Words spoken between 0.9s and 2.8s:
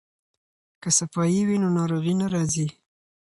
صفايي وي نو ناروغي نه راځي.